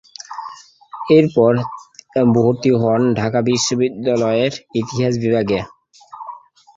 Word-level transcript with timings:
এরপর 1.11 1.51
ভর্তি 2.35 2.71
হন 2.81 3.01
ঢাকা 3.19 3.39
বিশ্ববিদ্যালয়ের 3.47 4.51
ইতিহাস 4.75 5.13
বিভাগে। 5.23 5.59